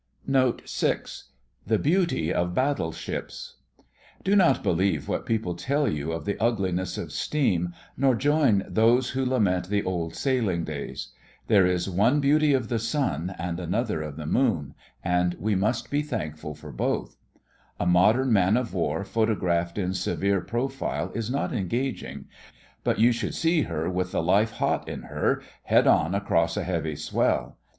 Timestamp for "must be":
15.53-16.01